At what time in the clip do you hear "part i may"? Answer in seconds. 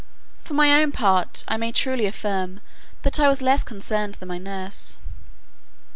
0.91-1.71